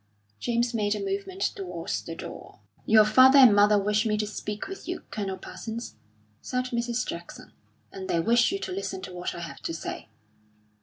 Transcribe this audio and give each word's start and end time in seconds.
James 0.39 0.73
made 0.73 0.95
a 0.95 0.99
movement 0.99 1.43
towards 1.43 2.01
the 2.01 2.15
door. 2.15 2.57
"Your 2.87 3.05
father 3.05 3.37
and 3.37 3.53
mother 3.53 3.77
wish 3.77 4.03
me 4.03 4.17
to 4.17 4.25
speak 4.25 4.67
with 4.67 4.87
you, 4.87 5.01
Colonel 5.11 5.37
Parsons," 5.37 5.93
said 6.41 6.65
Mrs. 6.71 7.05
Jackson. 7.05 7.53
"And 7.91 8.09
they 8.09 8.19
wish 8.19 8.51
you 8.51 8.57
to 8.57 8.71
listen 8.71 9.03
to 9.03 9.13
what 9.13 9.35
I 9.35 9.41
have 9.41 9.59
to 9.59 9.75
say." 9.75 10.07